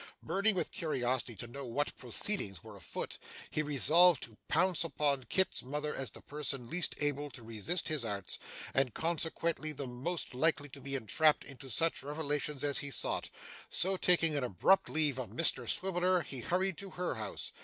Burning 0.23 0.55
with 0.55 0.71
curiosity 0.71 1.35
to 1.35 1.45
know 1.45 1.63
what 1.63 1.95
proceedings 1.95 2.63
were 2.63 2.75
afoot, 2.75 3.19
he 3.51 3.61
resolved 3.61 4.23
to 4.23 4.35
pounce 4.47 4.83
upon 4.83 5.25
Kit's 5.25 5.61
mother 5.61 5.93
as 5.93 6.09
the 6.09 6.23
person 6.23 6.67
least 6.67 6.95
able 6.97 7.29
to 7.29 7.43
resist 7.43 7.87
his 7.87 8.03
arts, 8.03 8.39
and 8.73 8.95
consequently 8.95 9.73
the 9.73 9.85
most 9.85 10.33
likely 10.33 10.69
to 10.69 10.81
be 10.81 10.95
entrapped 10.95 11.43
into 11.43 11.69
such 11.69 12.01
revelations 12.01 12.63
as 12.63 12.79
he 12.79 12.89
sought; 12.89 13.29
so 13.69 13.95
taking 13.95 14.35
an 14.35 14.43
abrupt 14.43 14.89
leave 14.89 15.19
of 15.19 15.29
Mr 15.29 15.69
Swiveller, 15.69 16.21
he 16.21 16.39
hurried 16.39 16.79
to 16.79 16.89
her 16.89 17.13
house. 17.13 17.51